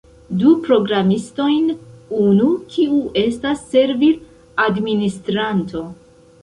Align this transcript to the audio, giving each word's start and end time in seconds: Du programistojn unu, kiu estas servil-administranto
Du 0.43 0.53
programistojn 0.67 1.67
unu, 2.23 2.47
kiu 2.73 2.99
estas 3.27 3.63
servil-administranto 3.77 5.87